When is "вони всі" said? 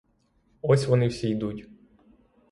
0.87-1.29